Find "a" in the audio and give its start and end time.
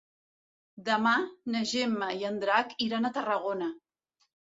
3.07-3.15